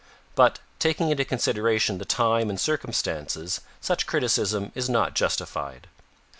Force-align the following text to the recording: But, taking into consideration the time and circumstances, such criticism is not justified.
But, 0.33 0.57
taking 0.79 1.11
into 1.11 1.23
consideration 1.25 1.99
the 1.99 2.05
time 2.05 2.49
and 2.49 2.59
circumstances, 2.59 3.61
such 3.81 4.07
criticism 4.07 4.71
is 4.73 4.89
not 4.89 5.13
justified. 5.13 5.85